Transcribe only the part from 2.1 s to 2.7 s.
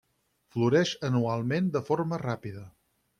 ràpida.